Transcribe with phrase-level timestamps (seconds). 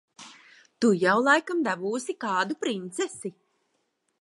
[0.85, 3.35] Tu jau laikam dabūsi kādu princesi.